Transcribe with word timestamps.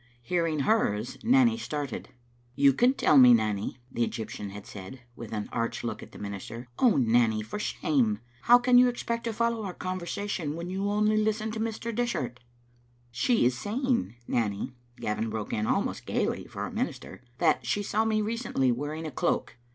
Hearing 0.23 0.61
hers 0.61 1.19
Nanny 1.23 1.59
started. 1.59 2.09
"You 2.55 2.73
can 2.73 2.95
tell 2.95 3.19
me, 3.19 3.35
Nanny," 3.35 3.77
the 3.91 4.03
Egyptian 4.03 4.49
had 4.49 4.65
said, 4.65 5.01
with 5.15 5.31
an 5.31 5.47
arch 5.51 5.83
look 5.83 6.01
at 6.01 6.11
the 6.11 6.17
minister. 6.17 6.67
"Oh, 6.79 6.97
Nanny, 6.97 7.43
for 7.43 7.59
shame! 7.59 8.17
How 8.45 8.57
can 8.57 8.79
you 8.79 8.87
expect 8.89 9.25
to 9.25 9.31
follow 9.31 9.61
our 9.63 9.75
conversa 9.75 10.27
tion 10.27 10.55
when 10.55 10.71
you 10.71 10.89
only 10.89 11.17
listen 11.17 11.51
to 11.51 11.59
Mr. 11.59 11.93
Dishart?"" 11.93 12.39
She 13.21 13.45
is 13.45 13.55
saying, 13.55 14.15
Nanny," 14.27 14.73
Gavin 14.97 15.29
broke 15.29 15.53
in, 15.53 15.67
almost 15.67 16.07
gaily 16.07 16.47
for 16.47 16.65
a 16.65 16.71
minister," 16.71 17.21
that 17.37 17.67
she 17.67 17.83
saw 17.83 18.03
me 18.03 18.23
recently 18.23 18.71
wearing 18.71 19.05
a 19.05 19.11
cloak. 19.11 19.55